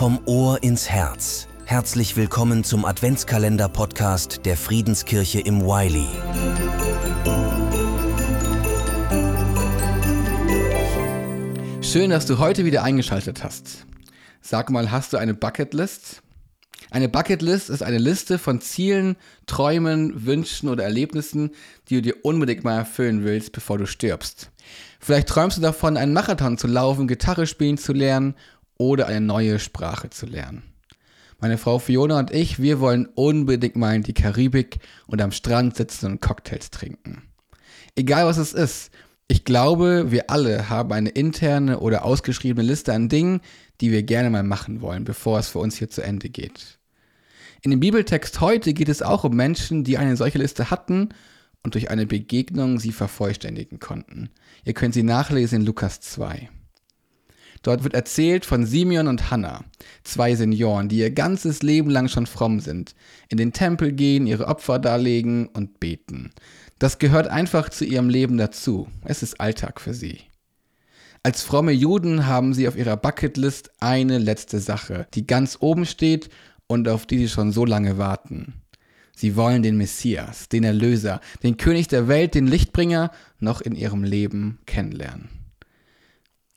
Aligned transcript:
Vom 0.00 0.18
Ohr 0.24 0.62
ins 0.62 0.88
Herz. 0.88 1.46
Herzlich 1.66 2.16
willkommen 2.16 2.64
zum 2.64 2.86
Adventskalender-Podcast 2.86 4.46
der 4.46 4.56
Friedenskirche 4.56 5.40
im 5.40 5.60
Wiley. 5.60 6.08
Schön, 11.82 12.08
dass 12.08 12.24
du 12.24 12.38
heute 12.38 12.64
wieder 12.64 12.82
eingeschaltet 12.82 13.44
hast. 13.44 13.84
Sag 14.40 14.70
mal, 14.70 14.90
hast 14.90 15.12
du 15.12 15.18
eine 15.18 15.34
Bucketlist? 15.34 16.22
Eine 16.90 17.10
Bucketlist 17.10 17.68
ist 17.68 17.82
eine 17.82 17.98
Liste 17.98 18.38
von 18.38 18.62
Zielen, 18.62 19.16
Träumen, 19.44 20.24
Wünschen 20.24 20.70
oder 20.70 20.82
Erlebnissen, 20.82 21.50
die 21.90 21.96
du 21.96 22.00
dir 22.00 22.24
unbedingt 22.24 22.64
mal 22.64 22.78
erfüllen 22.78 23.22
willst, 23.22 23.52
bevor 23.52 23.76
du 23.76 23.84
stirbst. 23.84 24.50
Vielleicht 24.98 25.28
träumst 25.28 25.58
du 25.58 25.60
davon, 25.60 25.98
einen 25.98 26.14
Marathon 26.14 26.56
zu 26.56 26.68
laufen, 26.68 27.06
Gitarre 27.06 27.46
spielen 27.46 27.76
zu 27.76 27.92
lernen 27.92 28.34
oder 28.80 29.08
eine 29.08 29.20
neue 29.20 29.58
Sprache 29.58 30.08
zu 30.08 30.24
lernen. 30.24 30.62
Meine 31.38 31.58
Frau 31.58 31.78
Fiona 31.78 32.18
und 32.18 32.30
ich, 32.30 32.62
wir 32.62 32.80
wollen 32.80 33.06
unbedingt 33.14 33.76
mal 33.76 33.94
in 33.94 34.02
die 34.02 34.14
Karibik 34.14 34.78
und 35.06 35.20
am 35.20 35.32
Strand 35.32 35.76
sitzen 35.76 36.06
und 36.06 36.22
Cocktails 36.22 36.70
trinken. 36.70 37.22
Egal 37.94 38.24
was 38.24 38.38
es 38.38 38.54
ist, 38.54 38.90
ich 39.28 39.44
glaube, 39.44 40.10
wir 40.10 40.30
alle 40.30 40.70
haben 40.70 40.92
eine 40.92 41.10
interne 41.10 41.80
oder 41.80 42.06
ausgeschriebene 42.06 42.66
Liste 42.66 42.94
an 42.94 43.10
Dingen, 43.10 43.42
die 43.82 43.92
wir 43.92 44.02
gerne 44.02 44.30
mal 44.30 44.42
machen 44.42 44.80
wollen, 44.80 45.04
bevor 45.04 45.38
es 45.38 45.48
für 45.48 45.58
uns 45.58 45.76
hier 45.76 45.90
zu 45.90 46.00
Ende 46.00 46.30
geht. 46.30 46.78
In 47.60 47.70
dem 47.70 47.80
Bibeltext 47.80 48.40
heute 48.40 48.72
geht 48.72 48.88
es 48.88 49.02
auch 49.02 49.24
um 49.24 49.36
Menschen, 49.36 49.84
die 49.84 49.98
eine 49.98 50.16
solche 50.16 50.38
Liste 50.38 50.70
hatten 50.70 51.10
und 51.62 51.74
durch 51.74 51.90
eine 51.90 52.06
Begegnung 52.06 52.78
sie 52.78 52.92
vervollständigen 52.92 53.78
konnten. 53.78 54.30
Ihr 54.64 54.72
könnt 54.72 54.94
sie 54.94 55.02
nachlesen 55.02 55.60
in 55.60 55.66
Lukas 55.66 56.00
2. 56.00 56.48
Dort 57.62 57.84
wird 57.84 57.94
erzählt 57.94 58.46
von 58.46 58.64
Simeon 58.64 59.06
und 59.06 59.30
Hannah, 59.30 59.64
zwei 60.02 60.34
Senioren, 60.34 60.88
die 60.88 60.98
ihr 60.98 61.10
ganzes 61.10 61.62
Leben 61.62 61.90
lang 61.90 62.08
schon 62.08 62.26
fromm 62.26 62.60
sind, 62.60 62.94
in 63.28 63.36
den 63.36 63.52
Tempel 63.52 63.92
gehen, 63.92 64.26
ihre 64.26 64.48
Opfer 64.48 64.78
darlegen 64.78 65.46
und 65.48 65.78
beten. 65.78 66.30
Das 66.78 66.98
gehört 66.98 67.28
einfach 67.28 67.68
zu 67.68 67.84
ihrem 67.84 68.08
Leben 68.08 68.38
dazu. 68.38 68.88
Es 69.04 69.22
ist 69.22 69.40
Alltag 69.40 69.80
für 69.80 69.92
sie. 69.92 70.20
Als 71.22 71.42
fromme 71.42 71.72
Juden 71.72 72.26
haben 72.26 72.54
sie 72.54 72.66
auf 72.66 72.76
ihrer 72.76 72.96
Bucketlist 72.96 73.70
eine 73.78 74.16
letzte 74.16 74.58
Sache, 74.58 75.06
die 75.12 75.26
ganz 75.26 75.58
oben 75.60 75.84
steht 75.84 76.30
und 76.66 76.88
auf 76.88 77.04
die 77.04 77.18
sie 77.18 77.28
schon 77.28 77.52
so 77.52 77.66
lange 77.66 77.98
warten. 77.98 78.54
Sie 79.14 79.36
wollen 79.36 79.62
den 79.62 79.76
Messias, 79.76 80.48
den 80.48 80.64
Erlöser, 80.64 81.20
den 81.42 81.58
König 81.58 81.88
der 81.88 82.08
Welt, 82.08 82.34
den 82.34 82.46
Lichtbringer 82.46 83.10
noch 83.38 83.60
in 83.60 83.74
ihrem 83.74 84.02
Leben 84.02 84.60
kennenlernen. 84.64 85.39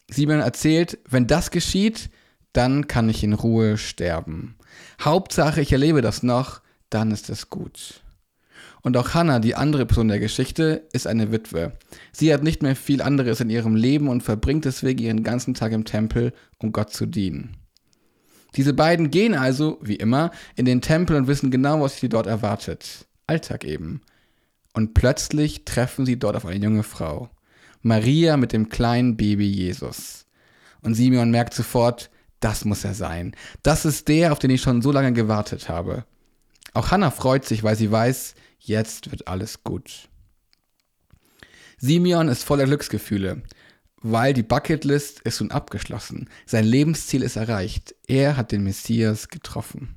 Simon 0.10 0.40
erzählt, 0.40 1.00
wenn 1.10 1.28
das 1.28 1.52
geschieht, 1.52 2.10
dann 2.52 2.88
kann 2.88 3.10
ich 3.10 3.24
in 3.24 3.34
Ruhe 3.34 3.78
sterben. 3.78 4.56
Hauptsache, 5.02 5.62
ich 5.62 5.72
erlebe 5.72 6.02
das 6.02 6.24
noch, 6.24 6.62
dann 6.90 7.12
ist 7.12 7.30
es 7.30 7.50
gut. 7.50 8.02
Und 8.84 8.98
auch 8.98 9.14
Hannah, 9.14 9.40
die 9.40 9.56
andere 9.56 9.86
Person 9.86 10.10
der 10.10 10.20
Geschichte, 10.20 10.88
ist 10.92 11.08
eine 11.08 11.32
Witwe. 11.32 11.72
Sie 12.12 12.34
hat 12.34 12.44
nicht 12.44 12.62
mehr 12.62 12.76
viel 12.76 13.02
anderes 13.02 13.40
in 13.40 13.50
ihrem 13.50 13.76
Leben 13.76 14.10
und 14.10 14.24
verbringt 14.24 14.66
deswegen 14.66 15.00
ihren 15.00 15.24
ganzen 15.24 15.54
Tag 15.54 15.72
im 15.72 15.86
Tempel, 15.86 16.34
um 16.58 16.74
Gott 16.74 16.92
zu 16.92 17.06
dienen. 17.06 17.56
Diese 18.56 18.74
beiden 18.74 19.10
gehen 19.10 19.34
also, 19.34 19.80
wie 19.82 19.96
immer, 19.96 20.32
in 20.56 20.66
den 20.66 20.82
Tempel 20.82 21.16
und 21.16 21.28
wissen 21.28 21.50
genau, 21.50 21.82
was 21.82 21.98
sie 21.98 22.10
dort 22.10 22.28
erwartet. 22.28 23.08
Alltag 23.26 23.64
eben. 23.64 24.02
Und 24.74 24.94
plötzlich 24.94 25.66
treffen 25.66 26.06
sie 26.06 26.20
dort 26.20 26.36
auf 26.36 26.46
eine 26.46 26.64
junge 26.64 26.84
Frau. 26.84 27.30
Maria 27.84 28.38
mit 28.38 28.52
dem 28.54 28.70
kleinen 28.70 29.16
Baby 29.16 29.48
Jesus. 29.48 30.26
Und 30.82 30.96
Simeon 30.96 31.32
merkt 31.32 31.54
sofort, 31.54 32.10
das 32.40 32.66
muss 32.66 32.84
er 32.84 32.94
sein. 32.94 33.36
Das 33.62 33.86
ist 33.86 34.08
der, 34.08 34.32
auf 34.32 34.40
den 34.40 34.50
ich 34.50 34.62
schon 34.62 34.82
so 34.82 34.92
lange 34.92 35.14
gewartet 35.14 35.70
habe. 35.70 36.06
Auch 36.74 36.92
Hannah 36.92 37.12
freut 37.12 37.46
sich, 37.46 37.64
weil 37.64 37.76
sie 37.76 37.92
weiß, 37.92 38.34
jetzt 38.60 39.12
wird 39.12 39.28
alles 39.28 39.64
gut. 39.64 40.10
Simeon 41.78 42.28
ist 42.28 42.44
voller 42.44 42.66
Glücksgefühle 42.66 43.44
weil 44.04 44.34
die 44.34 44.44
Bucketlist 44.44 45.22
ist 45.22 45.40
nun 45.40 45.52
abgeschlossen. 45.52 46.30
Sein 46.46 46.66
Lebensziel 46.66 47.24
ist 47.24 47.38
erreicht. 47.38 47.96
Er 48.06 48.38
hat 48.38 48.52
den 48.52 48.64
Messias 48.64 49.30
getroffen. 49.30 49.96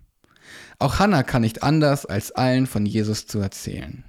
Auch 0.79 1.01
Hannah 1.01 1.25
kann 1.25 1.43
nicht 1.43 1.65
anders, 1.65 2.07
als 2.07 2.31
allen 2.31 2.67
von 2.67 2.87
Jesus 2.87 3.27
zu 3.27 3.41
erzählen. 3.41 4.05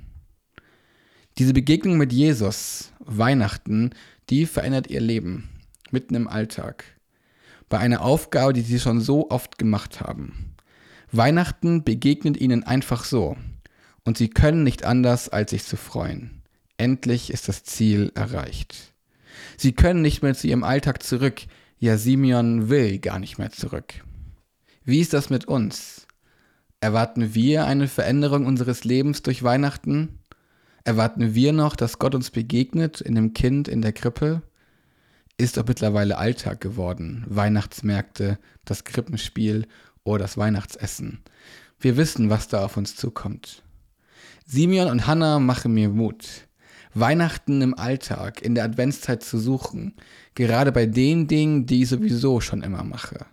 Diese 1.38 1.54
Begegnung 1.54 1.98
mit 1.98 2.12
Jesus, 2.12 2.92
Weihnachten, 3.00 3.92
die 4.32 4.48
verändert 4.48 4.88
ihr 4.88 5.02
Leben, 5.02 5.50
mitten 5.92 6.16
im 6.16 6.28
Alltag. 6.28 6.84
Bei 7.70 7.78
einer 7.78 8.02
Aufgabe, 8.02 8.54
die 8.54 8.62
sie 8.62 8.80
schon 8.80 9.02
so 9.02 9.30
oft 9.30 9.60
gemacht 9.60 10.02
haben. 10.02 10.56
Weihnachten 11.12 11.84
begegnet 11.84 12.38
ihnen 12.38 12.64
einfach 12.64 13.04
so. 13.04 13.38
Und 14.04 14.18
sie 14.18 14.30
können 14.30 14.64
nicht 14.64 14.84
anders, 14.84 15.30
als 15.30 15.52
sich 15.52 15.64
zu 15.64 15.78
freuen. 15.78 16.42
Endlich 16.78 17.30
ist 17.30 17.48
das 17.48 17.64
Ziel 17.64 18.12
erreicht. 18.16 18.94
Sie 19.58 19.74
können 19.74 20.02
nicht 20.02 20.24
mehr 20.24 20.34
zu 20.34 20.48
ihrem 20.48 20.64
Alltag 20.64 21.04
zurück. 21.04 21.42
Ja, 21.78 22.00
Simeon 22.00 22.70
will 22.70 22.98
gar 22.98 23.20
nicht 23.20 23.38
mehr 23.38 23.52
zurück. 23.52 23.94
Wie 24.86 25.02
ist 25.02 25.14
das 25.14 25.30
mit 25.30 25.46
uns? 25.46 26.08
Erwarten 26.80 27.36
wir 27.36 27.66
eine 27.66 27.88
Veränderung 27.88 28.48
unseres 28.48 28.86
Lebens 28.86 29.22
durch 29.22 29.44
Weihnachten? 29.44 30.18
Erwarten 30.88 31.36
wir 31.36 31.52
noch, 31.52 31.76
dass 31.76 32.00
Gott 32.00 32.16
uns 32.16 32.32
begegnet 32.32 33.02
in 33.02 33.16
dem 33.16 33.34
Kind 33.34 33.68
in 33.68 33.82
der 33.82 33.92
Krippe? 33.92 34.42
Ist 35.38 35.58
doch 35.58 35.68
mittlerweile 35.68 36.18
Alltag 36.18 36.62
geworden. 36.62 37.26
Weihnachtsmärkte, 37.28 38.40
das 38.64 38.86
Krippenspiel 38.86 39.68
oder 40.06 40.24
das 40.24 40.38
Weihnachtsessen. 40.38 41.20
Wir 41.78 41.98
wissen, 41.98 42.30
was 42.30 42.48
da 42.48 42.64
auf 42.64 42.78
uns 42.78 42.96
zukommt. 42.96 43.64
Simeon 44.46 44.90
und 44.90 45.08
Hannah 45.08 45.40
machen 45.40 45.74
mir 45.74 45.90
Mut. 45.90 46.48
Weihnachten 46.94 47.62
im 47.62 47.78
Alltag, 47.78 48.42
in 48.42 48.56
der 48.56 48.64
Adventszeit 48.64 49.22
zu 49.24 49.40
suchen, 49.40 49.94
gerade 50.36 50.72
bei 50.72 50.86
den 50.86 51.28
Dingen, 51.28 51.66
die 51.66 51.82
ich 51.82 51.90
sowieso 51.90 52.40
schon 52.40 52.64
immer 52.64 52.86
mache. 52.86 53.26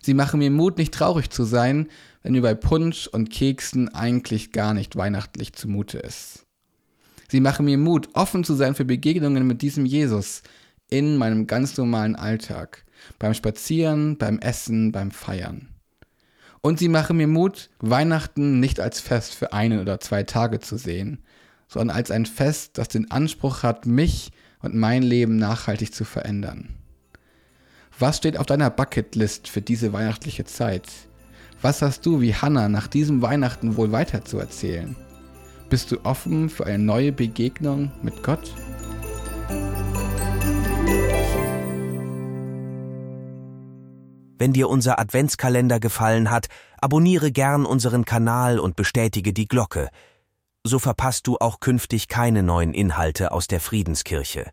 Sie 0.00 0.14
machen 0.14 0.40
mir 0.40 0.50
Mut, 0.50 0.78
nicht 0.78 0.92
traurig 0.92 1.30
zu 1.30 1.44
sein, 1.44 1.86
wenn 2.24 2.32
mir 2.32 2.42
bei 2.42 2.56
Punsch 2.56 3.06
und 3.06 3.30
Keksen 3.30 3.88
eigentlich 3.94 4.50
gar 4.50 4.74
nicht 4.74 4.96
weihnachtlich 4.96 5.52
zumute 5.52 5.98
ist. 5.98 6.44
Sie 7.32 7.40
machen 7.40 7.64
mir 7.64 7.78
Mut, 7.78 8.10
offen 8.12 8.44
zu 8.44 8.52
sein 8.52 8.74
für 8.74 8.84
Begegnungen 8.84 9.46
mit 9.46 9.62
diesem 9.62 9.86
Jesus 9.86 10.42
in 10.90 11.16
meinem 11.16 11.46
ganz 11.46 11.78
normalen 11.78 12.14
Alltag, 12.14 12.84
beim 13.18 13.32
Spazieren, 13.32 14.18
beim 14.18 14.38
Essen, 14.40 14.92
beim 14.92 15.10
Feiern. 15.10 15.68
Und 16.60 16.78
sie 16.78 16.90
machen 16.90 17.16
mir 17.16 17.28
Mut, 17.28 17.70
Weihnachten 17.78 18.60
nicht 18.60 18.80
als 18.80 19.00
Fest 19.00 19.34
für 19.34 19.54
einen 19.54 19.80
oder 19.80 19.98
zwei 19.98 20.24
Tage 20.24 20.60
zu 20.60 20.76
sehen, 20.76 21.22
sondern 21.68 21.96
als 21.96 22.10
ein 22.10 22.26
Fest, 22.26 22.76
das 22.76 22.88
den 22.88 23.10
Anspruch 23.10 23.62
hat, 23.62 23.86
mich 23.86 24.32
und 24.60 24.74
mein 24.74 25.02
Leben 25.02 25.36
nachhaltig 25.36 25.94
zu 25.94 26.04
verändern. 26.04 26.68
Was 27.98 28.18
steht 28.18 28.36
auf 28.36 28.44
deiner 28.44 28.68
Bucketlist 28.68 29.48
für 29.48 29.62
diese 29.62 29.94
weihnachtliche 29.94 30.44
Zeit? 30.44 30.86
Was 31.62 31.80
hast 31.80 32.04
du 32.04 32.20
wie 32.20 32.34
Hannah 32.34 32.68
nach 32.68 32.88
diesem 32.88 33.22
Weihnachten 33.22 33.78
wohl 33.78 33.90
weiterzuerzählen? 33.90 34.96
Bist 35.72 35.90
du 35.90 36.04
offen 36.04 36.50
für 36.50 36.66
eine 36.66 36.78
neue 36.78 37.12
Begegnung 37.12 37.90
mit 38.02 38.22
Gott? 38.22 38.54
Wenn 44.38 44.52
dir 44.52 44.68
unser 44.68 44.98
Adventskalender 44.98 45.80
gefallen 45.80 46.30
hat, 46.30 46.48
abonniere 46.78 47.32
gern 47.32 47.64
unseren 47.64 48.04
Kanal 48.04 48.58
und 48.58 48.76
bestätige 48.76 49.32
die 49.32 49.48
Glocke– 49.48 49.88
so 50.64 50.78
verpasst 50.78 51.26
du 51.26 51.38
auch 51.38 51.58
künftig 51.58 52.06
keine 52.08 52.42
neuen 52.42 52.72
Inhalte 52.72 53.32
aus 53.32 53.48
der 53.48 53.60
Friedenskirche. 53.60 54.50